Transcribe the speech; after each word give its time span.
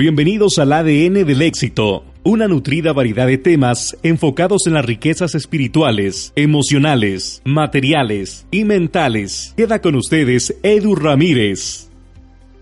Bienvenidos 0.00 0.58
al 0.58 0.72
ADN 0.72 1.26
del 1.26 1.42
éxito, 1.42 2.04
una 2.22 2.48
nutrida 2.48 2.94
variedad 2.94 3.26
de 3.26 3.36
temas 3.36 3.98
enfocados 4.02 4.66
en 4.66 4.72
las 4.72 4.86
riquezas 4.86 5.34
espirituales, 5.34 6.32
emocionales, 6.36 7.42
materiales 7.44 8.46
y 8.50 8.64
mentales. 8.64 9.52
Queda 9.58 9.82
con 9.82 9.96
ustedes 9.96 10.56
Edu 10.62 10.94
Ramírez. 10.94 11.90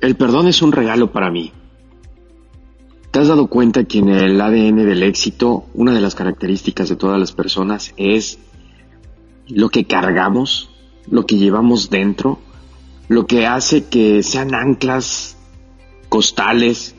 El 0.01 0.16
perdón 0.16 0.48
es 0.48 0.62
un 0.62 0.73
regalo 0.73 1.12
para 1.12 1.30
mí. 1.30 1.52
¿Te 3.12 3.20
has 3.20 3.29
dado 3.29 3.46
cuenta 3.46 3.84
que 3.84 3.98
en 3.98 4.09
el 4.09 4.41
ADN 4.41 4.84
del 4.84 5.05
éxito 5.05 5.66
una 5.75 5.95
de 5.95 6.00
las 6.00 6.16
características 6.16 6.89
de 6.89 6.96
todas 6.96 7.20
las 7.20 7.30
personas 7.30 7.95
es 7.96 8.41
lo 9.46 9.68
que 9.68 9.84
cargamos, 9.84 10.70
lo 11.09 11.25
que 11.25 11.36
llevamos 11.36 11.89
dentro, 11.89 12.41
lo 13.06 13.28
que 13.28 13.47
hace 13.47 13.84
que 13.84 14.25
sean 14.25 14.56
anclas, 14.56 15.36
costales, 16.09 16.97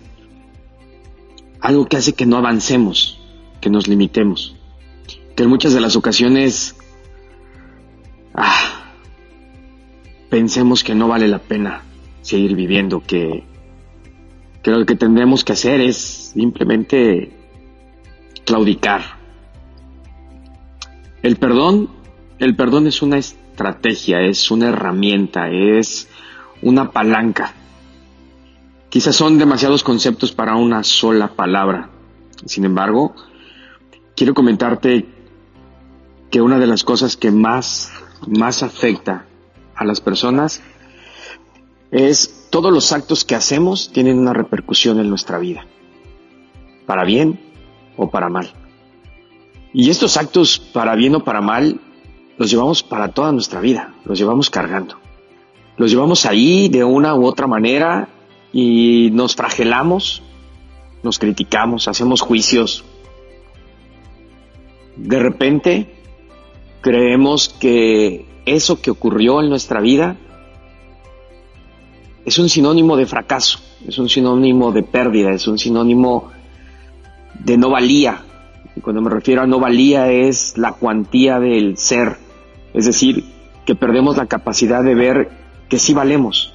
algo 1.62 1.88
que 1.88 1.98
hace 1.98 2.13
que 2.13 2.26
no 2.26 2.38
avancemos, 2.38 3.20
que 3.62 3.70
nos 3.70 3.88
limitemos, 3.88 4.55
que 5.36 5.44
en 5.44 5.49
muchas 5.49 5.73
de 5.73 5.82
las 5.82 5.95
ocasiones 5.95 6.76
ah, 8.34 8.94
pensemos 10.30 10.84
que 10.84 10.95
no 10.95 11.08
vale 11.08 11.27
la 11.27 11.40
pena 11.40 11.84
seguir 12.22 12.55
viviendo, 12.55 13.02
que, 13.02 13.44
que 14.63 14.72
lo 14.72 14.85
que 14.85 14.95
tendremos 14.95 15.44
que 15.44 15.54
hacer 15.54 15.82
es 15.82 15.98
simplemente 16.34 17.32
claudicar. 18.46 19.20
El 21.21 21.35
perdón, 21.35 21.90
el 22.40 22.55
perdón 22.55 22.88
es 22.88 23.02
una 23.02 23.18
estrategia, 23.18 24.21
es 24.21 24.49
una 24.52 24.70
herramienta, 24.70 25.49
es 25.49 26.07
una 26.62 26.91
palanca 26.91 27.54
Quizás 28.90 29.15
son 29.15 29.37
demasiados 29.37 29.84
conceptos 29.84 30.32
para 30.32 30.55
una 30.55 30.84
sola 30.84 31.35
palabra. 31.35 31.91
Sin 32.45 32.65
embargo, 32.65 33.13
quiero 34.15 34.34
comentarte 34.34 35.07
que 36.32 36.41
una 36.41 36.57
de 36.57 36.65
las 36.65 36.84
cosas 36.84 37.15
que 37.15 37.29
más, 37.29 37.91
más 38.27 38.63
afecta 38.63 39.27
a 39.76 39.85
las 39.85 40.01
personas 40.01 40.63
es 41.91 42.48
todos 42.49 42.73
los 42.73 42.91
actos 42.91 43.23
que 43.23 43.35
hacemos 43.35 43.91
tienen 43.91 44.17
una 44.17 44.34
repercusión 44.34 44.99
en 44.99 45.10
nuestra 45.10 45.37
vida, 45.37 45.67
para 46.87 47.04
bien 47.04 47.40
o 47.95 48.10
para 48.10 48.29
mal. 48.29 48.51
Y 49.71 49.91
estos 49.91 50.17
actos, 50.17 50.57
para 50.57 50.95
bien 50.95 51.13
o 51.13 51.23
para 51.23 51.41
mal, 51.41 51.79
los 52.40 52.49
llevamos 52.49 52.82
para 52.82 53.10
toda 53.10 53.32
nuestra 53.32 53.60
vida, 53.60 53.93
los 54.04 54.17
llevamos 54.17 54.49
cargando. 54.49 54.95
Los 55.77 55.91
llevamos 55.91 56.26
ahí 56.26 56.70
de 56.70 56.84
una 56.84 57.13
u 57.13 57.26
otra 57.26 57.45
manera 57.45 58.10
y 58.51 59.09
nos 59.11 59.35
fragelamos, 59.35 60.21
nos 61.03 61.19
criticamos, 61.19 61.87
hacemos 61.87 62.21
juicios. 62.21 62.83
De 64.95 65.19
repente 65.19 65.95
creemos 66.81 67.50
que 67.50 68.25
eso 68.45 68.81
que 68.81 68.91
ocurrió 68.91 69.41
en 69.41 69.50
nuestra 69.50 69.81
vida 69.81 70.17
es 72.25 72.38
un 72.38 72.50
sinónimo 72.50 72.97
de 72.97 73.05
fracaso, 73.05 73.59
es 73.88 73.97
un 73.97 74.09
sinónimo 74.09 74.72
de 74.72 74.83
pérdida, 74.83 75.31
es 75.31 75.47
un 75.47 75.57
sinónimo 75.57 76.31
de 77.33 77.57
no 77.57 77.69
valía. 77.69 78.23
Y 78.75 78.81
cuando 78.81 79.01
me 79.01 79.09
refiero 79.09 79.41
a 79.41 79.47
no 79.47 79.59
valía 79.59 80.11
es 80.11 80.57
la 80.57 80.73
cuantía 80.73 81.39
del 81.39 81.77
ser, 81.77 82.17
es 82.73 82.85
decir, 82.85 83.23
que 83.66 83.75
perdemos 83.75 84.17
la 84.17 84.27
capacidad 84.27 84.83
de 84.83 84.95
ver 84.95 85.29
que 85.69 85.79
sí 85.79 85.94
valemos, 85.94 86.53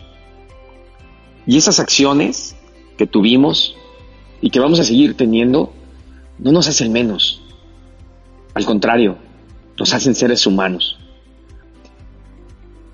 y 1.46 1.56
esas 1.56 1.80
acciones 1.80 2.56
que 2.96 3.06
tuvimos 3.06 3.76
y 4.40 4.50
que 4.50 4.60
vamos 4.60 4.80
a 4.80 4.84
seguir 4.84 5.16
teniendo 5.16 5.72
no 6.38 6.52
nos 6.52 6.68
hacen 6.68 6.92
menos. 6.92 7.40
Al 8.54 8.64
contrario, 8.64 9.18
nos 9.78 9.92
hacen 9.92 10.14
seres 10.14 10.46
humanos. 10.46 10.98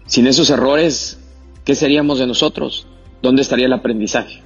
Sin 0.07 0.27
esos 0.27 0.51
errores, 0.51 1.19
¿qué 1.65 1.75
seríamos 1.75 2.19
de 2.19 2.27
nosotros? 2.27 2.87
¿Dónde 3.23 3.43
estaría 3.43 3.67
el 3.67 3.73
aprendizaje? 3.73 4.43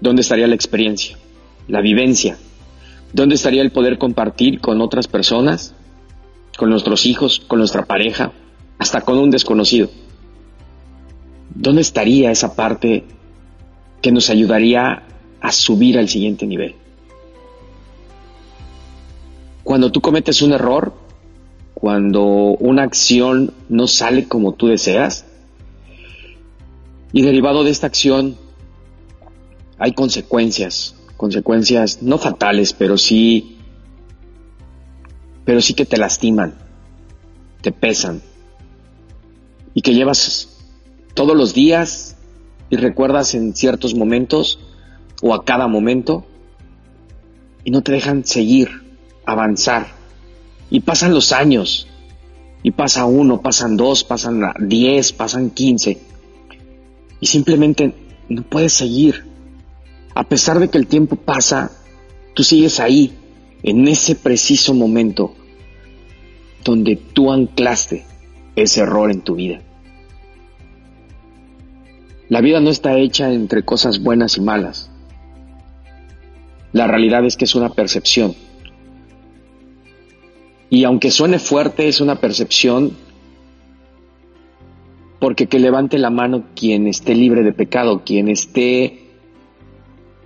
¿Dónde 0.00 0.22
estaría 0.22 0.46
la 0.46 0.54
experiencia? 0.54 1.18
La 1.68 1.80
vivencia? 1.80 2.38
¿Dónde 3.12 3.34
estaría 3.34 3.62
el 3.62 3.72
poder 3.72 3.98
compartir 3.98 4.60
con 4.60 4.80
otras 4.80 5.08
personas? 5.08 5.74
Con 6.56 6.70
nuestros 6.70 7.06
hijos, 7.06 7.40
con 7.40 7.58
nuestra 7.58 7.84
pareja, 7.84 8.32
hasta 8.78 9.00
con 9.00 9.18
un 9.18 9.30
desconocido. 9.30 9.90
¿Dónde 11.54 11.82
estaría 11.82 12.30
esa 12.30 12.54
parte 12.54 13.04
que 14.02 14.12
nos 14.12 14.30
ayudaría 14.30 15.02
a 15.40 15.52
subir 15.52 15.98
al 15.98 16.08
siguiente 16.08 16.46
nivel? 16.46 16.74
Cuando 19.62 19.90
tú 19.90 20.00
cometes 20.00 20.42
un 20.42 20.52
error, 20.52 20.92
cuando 21.72 22.24
una 22.24 22.82
acción 22.82 23.54
no 23.68 23.86
sale 23.86 24.28
como 24.28 24.52
tú 24.52 24.66
deseas, 24.66 25.24
y 27.12 27.22
derivado 27.22 27.64
de 27.64 27.70
esta 27.70 27.86
acción 27.86 28.36
hay 29.78 29.92
consecuencias, 29.92 30.96
consecuencias 31.16 32.02
no 32.02 32.18
fatales, 32.18 32.72
pero 32.72 32.98
sí, 32.98 33.58
pero 35.44 35.60
sí 35.60 35.74
que 35.74 35.86
te 35.86 35.96
lastiman, 35.96 36.54
te 37.62 37.72
pesan, 37.72 38.20
y 39.74 39.82
que 39.82 39.94
llevas 39.94 40.53
todos 41.14 41.36
los 41.36 41.54
días 41.54 42.16
y 42.70 42.76
recuerdas 42.76 43.34
en 43.34 43.54
ciertos 43.54 43.94
momentos 43.94 44.58
o 45.22 45.34
a 45.34 45.44
cada 45.44 45.68
momento 45.68 46.26
y 47.64 47.70
no 47.70 47.82
te 47.82 47.92
dejan 47.92 48.24
seguir, 48.24 48.82
avanzar. 49.24 49.86
Y 50.70 50.80
pasan 50.80 51.14
los 51.14 51.32
años, 51.32 51.86
y 52.62 52.70
pasa 52.72 53.04
uno, 53.04 53.40
pasan 53.40 53.76
dos, 53.76 54.04
pasan 54.04 54.42
diez, 54.60 55.12
pasan 55.12 55.50
quince, 55.50 56.00
y 57.20 57.26
simplemente 57.26 57.94
no 58.28 58.42
puedes 58.42 58.72
seguir. 58.72 59.24
A 60.14 60.24
pesar 60.24 60.58
de 60.58 60.68
que 60.68 60.78
el 60.78 60.86
tiempo 60.86 61.16
pasa, 61.16 61.70
tú 62.34 62.42
sigues 62.42 62.80
ahí, 62.80 63.16
en 63.62 63.88
ese 63.88 64.14
preciso 64.14 64.74
momento 64.74 65.34
donde 66.64 66.96
tú 66.96 67.32
anclaste 67.32 68.04
ese 68.56 68.80
error 68.80 69.10
en 69.10 69.22
tu 69.22 69.36
vida. 69.36 69.60
La 72.28 72.40
vida 72.40 72.60
no 72.60 72.70
está 72.70 72.96
hecha 72.96 73.32
entre 73.32 73.64
cosas 73.64 74.02
buenas 74.02 74.36
y 74.36 74.40
malas. 74.40 74.90
La 76.72 76.86
realidad 76.86 77.24
es 77.24 77.36
que 77.36 77.44
es 77.44 77.54
una 77.54 77.68
percepción. 77.68 78.34
Y 80.70 80.84
aunque 80.84 81.10
suene 81.10 81.38
fuerte, 81.38 81.86
es 81.86 82.00
una 82.00 82.16
percepción 82.16 82.92
porque 85.20 85.46
que 85.46 85.58
levante 85.58 85.98
la 85.98 86.10
mano 86.10 86.44
quien 86.56 86.86
esté 86.86 87.14
libre 87.14 87.42
de 87.42 87.52
pecado, 87.52 88.02
quien 88.04 88.28
esté 88.28 89.08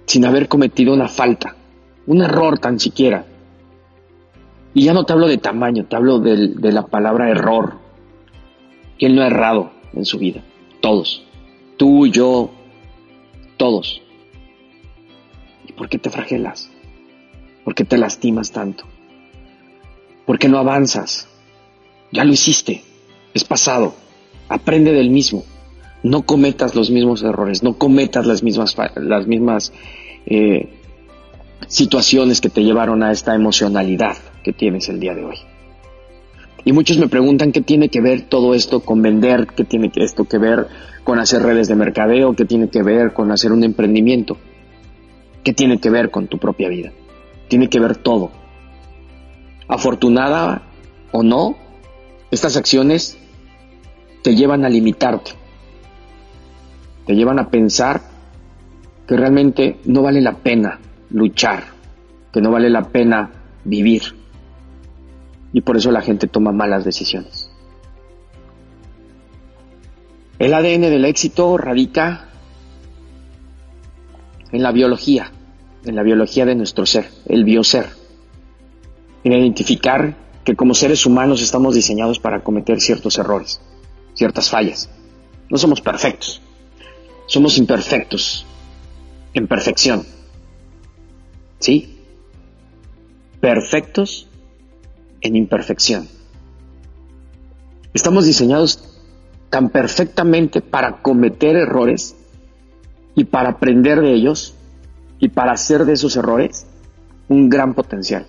sin 0.06 0.24
haber 0.24 0.48
cometido 0.48 0.94
una 0.94 1.06
falta, 1.06 1.54
un 2.06 2.22
error 2.22 2.58
tan 2.58 2.80
siquiera. 2.80 3.26
Y 4.72 4.84
ya 4.84 4.94
no 4.94 5.04
te 5.04 5.12
hablo 5.12 5.28
de 5.28 5.38
tamaño, 5.38 5.84
te 5.84 5.96
hablo 5.96 6.18
de, 6.18 6.48
de 6.48 6.72
la 6.72 6.86
palabra 6.86 7.30
error. 7.30 7.78
¿Quién 8.98 9.14
no 9.14 9.22
ha 9.22 9.26
errado 9.26 9.70
en 9.92 10.04
su 10.04 10.18
vida? 10.18 10.42
Todos. 10.80 11.27
Tú, 11.78 12.06
yo, 12.08 12.50
todos. 13.56 14.02
¿Y 15.66 15.72
por 15.72 15.88
qué 15.88 15.98
te 15.98 16.10
fragelas? 16.10 16.68
¿Por 17.64 17.74
qué 17.74 17.84
te 17.84 17.96
lastimas 17.96 18.50
tanto? 18.50 18.84
¿Por 20.26 20.38
qué 20.38 20.48
no 20.48 20.58
avanzas? 20.58 21.28
Ya 22.10 22.24
lo 22.24 22.32
hiciste, 22.32 22.82
es 23.32 23.44
pasado, 23.44 23.94
aprende 24.48 24.92
del 24.92 25.10
mismo. 25.10 25.44
No 26.02 26.22
cometas 26.22 26.74
los 26.74 26.90
mismos 26.90 27.22
errores, 27.22 27.62
no 27.62 27.78
cometas 27.78 28.26
las 28.26 28.42
mismas, 28.42 28.76
las 28.96 29.26
mismas 29.26 29.72
eh, 30.26 30.68
situaciones 31.66 32.40
que 32.40 32.48
te 32.48 32.62
llevaron 32.62 33.02
a 33.02 33.12
esta 33.12 33.34
emocionalidad 33.34 34.16
que 34.42 34.52
tienes 34.52 34.88
el 34.88 35.00
día 35.00 35.14
de 35.14 35.24
hoy. 35.24 35.36
Y 36.68 36.72
muchos 36.72 36.98
me 36.98 37.08
preguntan 37.08 37.50
qué 37.50 37.62
tiene 37.62 37.88
que 37.88 38.02
ver 38.02 38.28
todo 38.28 38.52
esto 38.52 38.80
con 38.80 39.00
vender, 39.00 39.46
qué 39.46 39.64
tiene 39.64 39.90
esto 39.94 40.26
que 40.26 40.36
ver 40.36 40.68
con 41.02 41.18
hacer 41.18 41.42
redes 41.42 41.66
de 41.66 41.74
mercadeo, 41.74 42.34
qué 42.34 42.44
tiene 42.44 42.68
que 42.68 42.82
ver 42.82 43.14
con 43.14 43.32
hacer 43.32 43.52
un 43.52 43.64
emprendimiento, 43.64 44.36
qué 45.42 45.54
tiene 45.54 45.78
que 45.80 45.88
ver 45.88 46.10
con 46.10 46.26
tu 46.26 46.36
propia 46.36 46.68
vida. 46.68 46.92
Tiene 47.48 47.70
que 47.70 47.80
ver 47.80 47.96
todo. 47.96 48.32
Afortunada 49.66 50.64
o 51.10 51.22
no, 51.22 51.56
estas 52.30 52.58
acciones 52.58 53.16
te 54.22 54.36
llevan 54.36 54.66
a 54.66 54.68
limitarte, 54.68 55.30
te 57.06 57.14
llevan 57.14 57.38
a 57.38 57.48
pensar 57.48 58.02
que 59.06 59.16
realmente 59.16 59.78
no 59.86 60.02
vale 60.02 60.20
la 60.20 60.34
pena 60.34 60.80
luchar, 61.08 61.64
que 62.30 62.42
no 62.42 62.50
vale 62.50 62.68
la 62.68 62.82
pena 62.90 63.30
vivir. 63.64 64.17
Y 65.58 65.60
por 65.60 65.76
eso 65.76 65.90
la 65.90 66.02
gente 66.02 66.28
toma 66.28 66.52
malas 66.52 66.84
decisiones. 66.84 67.50
El 70.38 70.54
ADN 70.54 70.82
del 70.82 71.04
éxito 71.04 71.58
radica 71.58 72.28
en 74.52 74.62
la 74.62 74.70
biología, 74.70 75.32
en 75.84 75.96
la 75.96 76.04
biología 76.04 76.46
de 76.46 76.54
nuestro 76.54 76.86
ser, 76.86 77.10
el 77.26 77.42
bioser, 77.42 77.86
en 79.24 79.32
identificar 79.32 80.14
que 80.44 80.54
como 80.54 80.74
seres 80.74 81.04
humanos 81.04 81.42
estamos 81.42 81.74
diseñados 81.74 82.20
para 82.20 82.44
cometer 82.44 82.80
ciertos 82.80 83.18
errores, 83.18 83.60
ciertas 84.14 84.50
fallas. 84.50 84.88
No 85.50 85.58
somos 85.58 85.80
perfectos, 85.80 86.40
somos 87.26 87.58
imperfectos, 87.58 88.46
en 89.34 89.48
perfección. 89.48 90.06
¿Sí? 91.58 91.98
Perfectos 93.40 94.27
en 95.20 95.36
imperfección. 95.36 96.08
Estamos 97.94 98.26
diseñados 98.26 98.84
tan 99.50 99.70
perfectamente 99.70 100.60
para 100.60 101.02
cometer 101.02 101.56
errores 101.56 102.14
y 103.14 103.24
para 103.24 103.50
aprender 103.50 104.00
de 104.00 104.12
ellos 104.12 104.54
y 105.18 105.28
para 105.28 105.52
hacer 105.52 105.84
de 105.84 105.94
esos 105.94 106.16
errores 106.16 106.66
un 107.28 107.48
gran 107.48 107.74
potencial, 107.74 108.26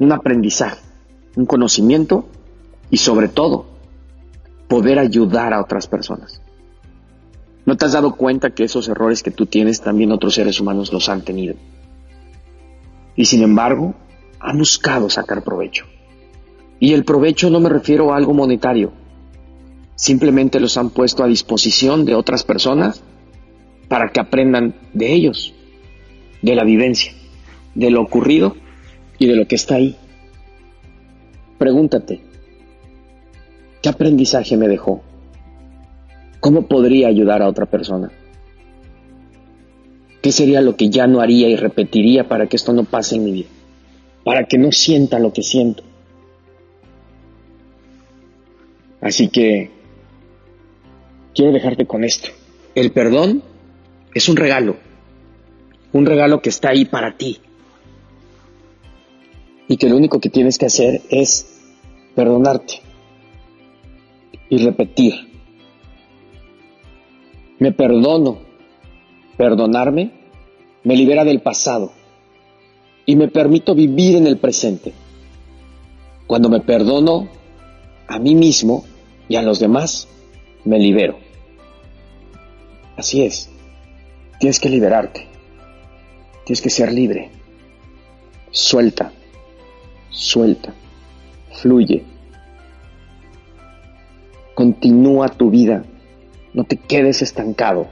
un 0.00 0.12
aprendizaje, 0.12 0.80
un 1.36 1.46
conocimiento 1.46 2.26
y 2.90 2.96
sobre 2.96 3.28
todo 3.28 3.66
poder 4.68 4.98
ayudar 4.98 5.52
a 5.52 5.60
otras 5.60 5.86
personas. 5.86 6.40
¿No 7.66 7.76
te 7.76 7.84
has 7.84 7.92
dado 7.92 8.14
cuenta 8.14 8.50
que 8.50 8.64
esos 8.64 8.88
errores 8.88 9.22
que 9.22 9.30
tú 9.30 9.44
tienes 9.44 9.80
también 9.80 10.12
otros 10.12 10.34
seres 10.34 10.58
humanos 10.60 10.92
los 10.92 11.08
han 11.08 11.22
tenido? 11.22 11.54
Y 13.14 13.26
sin 13.26 13.42
embargo, 13.42 13.94
han 14.40 14.58
buscado 14.58 15.10
sacar 15.10 15.42
provecho. 15.42 15.86
Y 16.80 16.92
el 16.92 17.04
provecho 17.04 17.50
no 17.50 17.60
me 17.60 17.68
refiero 17.68 18.12
a 18.12 18.16
algo 18.16 18.34
monetario. 18.34 18.92
Simplemente 19.96 20.60
los 20.60 20.76
han 20.76 20.90
puesto 20.90 21.24
a 21.24 21.28
disposición 21.28 22.04
de 22.04 22.14
otras 22.14 22.44
personas 22.44 23.02
para 23.88 24.10
que 24.10 24.20
aprendan 24.20 24.74
de 24.92 25.12
ellos, 25.12 25.54
de 26.42 26.54
la 26.54 26.64
vivencia, 26.64 27.12
de 27.74 27.90
lo 27.90 28.02
ocurrido 28.02 28.56
y 29.18 29.26
de 29.26 29.34
lo 29.34 29.48
que 29.48 29.56
está 29.56 29.76
ahí. 29.76 29.96
Pregúntate, 31.58 32.20
¿qué 33.82 33.88
aprendizaje 33.88 34.56
me 34.56 34.68
dejó? 34.68 35.02
¿Cómo 36.38 36.68
podría 36.68 37.08
ayudar 37.08 37.42
a 37.42 37.48
otra 37.48 37.66
persona? 37.66 38.12
¿Qué 40.22 40.30
sería 40.30 40.60
lo 40.60 40.76
que 40.76 40.90
ya 40.90 41.08
no 41.08 41.20
haría 41.20 41.48
y 41.48 41.56
repetiría 41.56 42.28
para 42.28 42.46
que 42.46 42.56
esto 42.56 42.72
no 42.72 42.84
pase 42.84 43.16
en 43.16 43.24
mi 43.24 43.32
vida? 43.32 43.48
Para 44.28 44.44
que 44.44 44.58
no 44.58 44.72
sienta 44.72 45.18
lo 45.18 45.32
que 45.32 45.42
siento. 45.42 45.82
Así 49.00 49.28
que 49.28 49.70
quiero 51.34 51.50
dejarte 51.50 51.86
con 51.86 52.04
esto. 52.04 52.28
El 52.74 52.92
perdón 52.92 53.42
es 54.12 54.28
un 54.28 54.36
regalo. 54.36 54.76
Un 55.94 56.04
regalo 56.04 56.42
que 56.42 56.50
está 56.50 56.68
ahí 56.68 56.84
para 56.84 57.16
ti. 57.16 57.38
Y 59.66 59.78
que 59.78 59.88
lo 59.88 59.96
único 59.96 60.20
que 60.20 60.28
tienes 60.28 60.58
que 60.58 60.66
hacer 60.66 61.00
es 61.08 61.62
perdonarte 62.14 62.82
y 64.50 64.58
repetir. 64.58 65.14
Me 67.60 67.72
perdono. 67.72 68.40
Perdonarme 69.38 70.10
me 70.84 70.96
libera 70.96 71.24
del 71.24 71.40
pasado 71.40 71.92
y 73.08 73.16
me 73.16 73.28
permito 73.28 73.74
vivir 73.74 74.16
en 74.16 74.26
el 74.26 74.36
presente. 74.36 74.92
Cuando 76.26 76.50
me 76.50 76.60
perdono 76.60 77.26
a 78.06 78.18
mí 78.18 78.34
mismo 78.34 78.84
y 79.30 79.36
a 79.36 79.42
los 79.42 79.58
demás, 79.60 80.06
me 80.66 80.78
libero. 80.78 81.18
Así 82.98 83.22
es. 83.22 83.48
Tienes 84.38 84.60
que 84.60 84.68
liberarte. 84.68 85.26
Tienes 86.44 86.60
que 86.60 86.68
ser 86.68 86.92
libre. 86.92 87.30
Suelta. 88.50 89.10
Suelta. 90.10 90.74
Fluye. 91.62 92.04
Continúa 94.54 95.28
tu 95.28 95.48
vida. 95.48 95.82
No 96.52 96.64
te 96.64 96.76
quedes 96.76 97.22
estancado. 97.22 97.86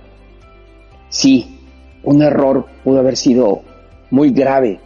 Sí, 1.08 1.58
un 2.02 2.20
error 2.20 2.66
pudo 2.84 2.98
haber 2.98 3.16
sido 3.16 3.62
muy 4.10 4.30
grave, 4.30 4.80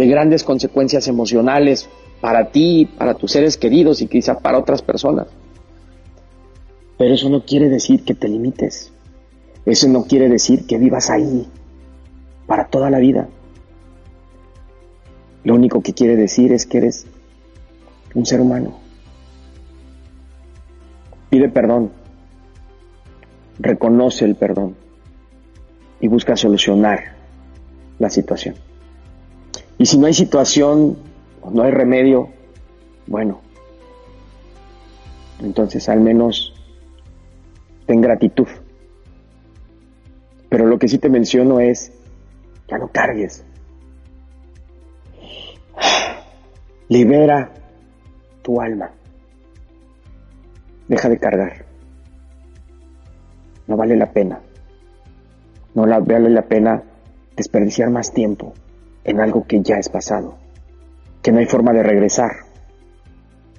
de 0.00 0.06
grandes 0.06 0.44
consecuencias 0.44 1.08
emocionales 1.08 1.88
para 2.22 2.50
ti, 2.50 2.88
para 2.96 3.14
tus 3.14 3.32
seres 3.32 3.58
queridos 3.58 4.00
y 4.00 4.06
quizá 4.06 4.38
para 4.38 4.58
otras 4.58 4.80
personas. 4.80 5.26
Pero 6.96 7.14
eso 7.14 7.28
no 7.28 7.44
quiere 7.44 7.68
decir 7.68 8.02
que 8.02 8.14
te 8.14 8.26
limites. 8.26 8.92
Eso 9.66 9.88
no 9.88 10.04
quiere 10.04 10.30
decir 10.30 10.66
que 10.66 10.78
vivas 10.78 11.10
ahí 11.10 11.46
para 12.46 12.68
toda 12.68 12.88
la 12.88 12.98
vida. 12.98 13.28
Lo 15.44 15.54
único 15.54 15.82
que 15.82 15.92
quiere 15.92 16.16
decir 16.16 16.50
es 16.52 16.64
que 16.64 16.78
eres 16.78 17.06
un 18.14 18.24
ser 18.24 18.40
humano. 18.40 18.78
Pide 21.28 21.50
perdón. 21.50 21.90
Reconoce 23.58 24.24
el 24.24 24.34
perdón. 24.34 24.76
Y 26.00 26.08
busca 26.08 26.36
solucionar 26.36 27.16
la 27.98 28.08
situación. 28.08 28.69
Y 29.80 29.86
si 29.86 29.96
no 29.96 30.06
hay 30.06 30.12
situación, 30.12 30.98
no 31.50 31.62
hay 31.62 31.70
remedio, 31.70 32.28
bueno, 33.06 33.40
entonces 35.42 35.88
al 35.88 36.00
menos 36.00 36.52
ten 37.86 38.02
gratitud 38.02 38.46
pero 40.50 40.66
lo 40.66 40.78
que 40.78 40.88
sí 40.88 40.98
te 40.98 41.08
menciono 41.08 41.60
es, 41.60 41.92
ya 42.68 42.76
no 42.76 42.88
cargues. 42.88 43.44
Libera 46.88 47.52
tu 48.42 48.60
alma. 48.60 48.90
Deja 50.88 51.08
de 51.08 51.18
cargar. 51.18 51.64
No 53.68 53.76
vale 53.76 53.96
la 53.96 54.12
pena. 54.12 54.40
No 55.74 55.86
vale 55.86 56.30
la 56.30 56.42
pena 56.42 56.82
desperdiciar 57.36 57.90
más 57.90 58.12
tiempo 58.12 58.52
en 59.04 59.20
algo 59.20 59.46
que 59.46 59.60
ya 59.62 59.76
es 59.76 59.88
pasado. 59.88 60.36
Que 61.22 61.32
no 61.32 61.38
hay 61.38 61.46
forma 61.46 61.72
de 61.72 61.82
regresar. 61.82 62.30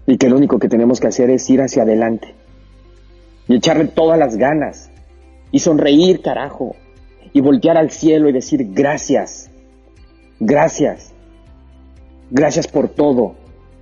Y 0.07 0.17
que 0.17 0.29
lo 0.29 0.37
único 0.37 0.59
que 0.59 0.69
tenemos 0.69 0.99
que 0.99 1.07
hacer 1.07 1.29
es 1.29 1.49
ir 1.49 1.61
hacia 1.61 1.83
adelante. 1.83 2.35
Y 3.47 3.55
echarle 3.55 3.85
todas 3.85 4.17
las 4.17 4.37
ganas 4.37 4.89
y 5.51 5.59
sonreír, 5.59 6.21
carajo, 6.21 6.75
y 7.33 7.41
voltear 7.41 7.77
al 7.77 7.91
cielo 7.91 8.29
y 8.29 8.33
decir 8.33 8.67
gracias, 8.71 9.49
gracias, 10.39 11.13
gracias 12.29 12.67
por 12.67 12.89
todo, 12.89 13.35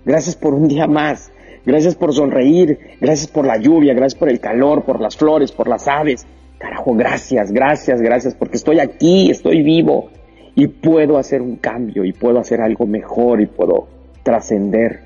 gracias 0.05 0.35
por 0.35 0.53
un 0.53 0.67
día 0.67 0.87
más, 0.87 1.31
gracias 1.65 1.95
por 1.95 2.13
sonreír, 2.13 2.79
gracias 2.99 3.27
por 3.27 3.45
la 3.45 3.57
lluvia, 3.57 3.93
gracias 3.93 4.19
por 4.19 4.29
el 4.29 4.39
calor, 4.39 4.83
por 4.83 4.99
las 4.99 5.15
flores, 5.15 5.51
por 5.51 5.67
las 5.67 5.87
aves. 5.87 6.25
Carajo, 6.57 6.93
gracias, 6.93 7.51
gracias, 7.51 8.01
gracias, 8.01 8.35
porque 8.35 8.57
estoy 8.57 8.79
aquí, 8.79 9.31
estoy 9.31 9.63
vivo 9.63 10.09
y 10.59 10.67
puedo 10.67 11.17
hacer 11.17 11.41
un 11.41 11.55
cambio 11.55 12.03
y 12.03 12.11
puedo 12.11 12.37
hacer 12.37 12.59
algo 12.59 12.85
mejor 12.85 13.39
y 13.39 13.45
puedo 13.45 13.87
trascender. 14.23 14.99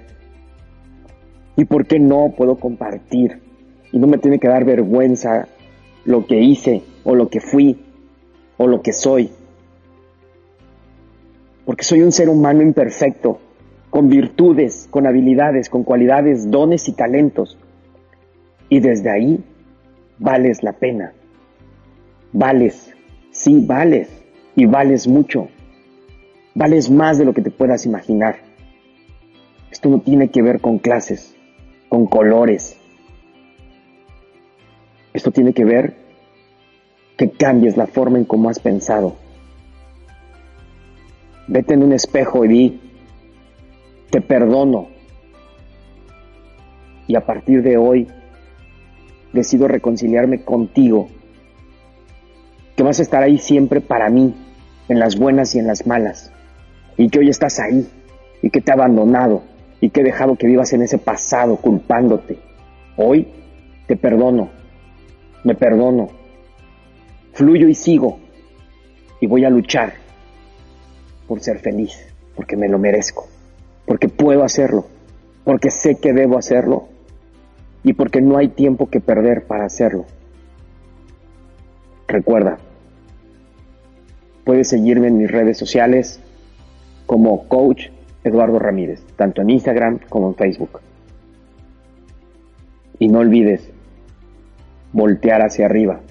¿Y 1.56 1.66
por 1.66 1.86
qué 1.86 2.00
no 2.00 2.34
puedo 2.36 2.56
compartir? 2.56 3.40
Y 3.92 4.00
no 4.00 4.08
me 4.08 4.18
tiene 4.18 4.40
que 4.40 4.48
dar 4.48 4.66
vergüenza 4.66 5.48
lo 6.06 6.26
que 6.26 6.40
hice 6.40 6.82
o 7.04 7.14
lo 7.14 7.30
que 7.30 7.40
fui 7.40 7.80
o 8.58 8.66
lo 8.66 8.82
que 8.82 8.94
soy. 8.94 9.30
Porque 11.66 11.84
soy 11.84 12.02
un 12.02 12.12
ser 12.12 12.30
humano 12.30 12.64
imperfecto, 12.64 13.38
con 13.92 14.10
virtudes, 14.10 14.88
con 14.90 15.06
habilidades, 15.06 15.70
con 15.70 15.84
cualidades, 15.84 16.50
dones 16.50 16.90
y 16.90 16.94
talentos. 16.94 17.60
Y 18.70 18.80
desde 18.80 19.12
ahí 19.12 19.44
vales 20.18 20.64
la 20.64 20.74
pena. 20.74 21.14
Vales, 22.32 22.92
sí, 23.30 23.64
vales. 23.64 24.23
Y 24.56 24.66
vales 24.66 25.08
mucho. 25.08 25.50
Vales 26.56 26.90
más 26.90 27.18
de 27.18 27.26
lo 27.26 27.34
que 27.34 27.42
te 27.42 27.52
puedas 27.52 27.86
imaginar. 27.86 28.38
Esto 29.72 29.90
no 29.90 30.00
tiene 30.02 30.30
que 30.30 30.42
ver 30.42 30.62
con 30.62 30.78
clases, 30.78 31.36
con 31.90 32.06
colores, 32.06 32.78
esto 35.14 35.32
tiene 35.32 35.54
que 35.54 35.64
ver 35.64 35.96
que 37.18 37.30
cambies 37.30 37.78
la 37.78 37.86
forma 37.86 38.18
en 38.18 38.26
cómo 38.26 38.50
has 38.50 38.60
pensado. 38.60 39.16
Vete 41.48 41.76
en 41.76 41.84
un 41.84 41.94
espejo 41.94 42.44
y 42.46 42.48
di, 42.48 42.82
te 44.10 44.22
perdono. 44.22 44.88
Y 47.08 47.16
a 47.16 47.22
partir 47.22 47.62
de 47.62 47.78
hoy 47.78 48.08
decido 49.34 49.68
reconciliarme 49.68 50.44
contigo. 50.44 51.10
Que 52.76 52.82
vas 52.82 53.00
a 53.00 53.04
estar 53.04 53.22
ahí 53.22 53.38
siempre 53.38 53.82
para 53.82 54.10
mí, 54.10 54.34
en 54.94 55.00
las 55.00 55.18
buenas 55.18 55.56
y 55.56 55.60
en 55.60 55.68
las 55.68 55.86
malas. 55.86 56.32
Y 56.98 57.10
que 57.10 57.20
hoy 57.20 57.30
estás 57.30 57.60
ahí 57.60 57.88
y 58.42 58.50
que 58.50 58.62
te 58.62 58.72
he 58.72 58.74
abandonado 58.74 59.44
y 59.82 59.90
que 59.90 60.02
he 60.02 60.04
dejado 60.04 60.36
que 60.36 60.48
vivas 60.48 60.72
en 60.74 60.82
ese 60.84 60.98
pasado 60.98 61.58
culpándote. 61.58 62.38
Hoy 62.96 63.28
te 63.88 63.98
perdono 63.98 64.64
me 65.44 65.56
perdono, 65.56 66.10
fluyo 67.34 67.68
y 67.68 67.76
sigo, 67.76 68.20
y 69.20 69.28
voy 69.28 69.46
a 69.46 69.50
luchar 69.50 69.94
por 71.28 71.42
ser 71.42 71.60
feliz, 71.60 71.94
porque 72.36 72.56
me 72.56 72.70
lo 72.70 72.80
merezco, 72.80 73.28
porque 73.86 74.08
puedo 74.08 74.44
hacerlo, 74.44 74.88
porque 75.44 75.70
sé 75.70 75.96
que 75.96 76.14
debo 76.14 76.38
hacerlo 76.38 76.88
y 77.84 77.94
porque 77.94 78.22
no 78.22 78.38
hay 78.38 78.50
tiempo 78.50 78.90
que 78.90 79.02
perder 79.02 79.46
para 79.46 79.66
hacerlo. 79.66 80.06
Recuerda, 82.08 82.58
puedes 84.54 84.68
seguirme 84.68 85.08
en 85.08 85.18
mis 85.18 85.32
redes 85.32 85.58
sociales 85.58 86.20
como 87.08 87.48
coach 87.48 87.88
Eduardo 88.24 88.60
Ramírez, 88.60 89.04
tanto 89.16 89.42
en 89.42 89.50
Instagram 89.50 89.98
como 90.10 90.28
en 90.28 90.36
Facebook. 90.36 90.80
Y 93.00 93.08
no 93.08 93.18
olvides 93.18 93.68
voltear 94.92 95.42
hacia 95.42 95.66
arriba, 95.66 96.02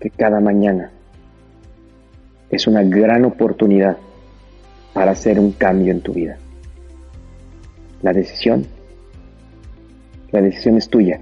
que 0.00 0.10
cada 0.10 0.38
mañana 0.40 0.90
es 2.50 2.66
una 2.66 2.82
gran 2.82 3.24
oportunidad 3.24 3.96
para 4.92 5.12
hacer 5.12 5.40
un 5.40 5.52
cambio 5.52 5.92
en 5.92 6.02
tu 6.02 6.12
vida. 6.12 6.36
La 8.02 8.12
decisión, 8.12 8.66
la 10.30 10.42
decisión 10.42 10.76
es 10.76 10.90
tuya. 10.90 11.18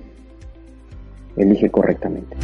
Elige 1.37 1.71
correctamente. 1.71 2.37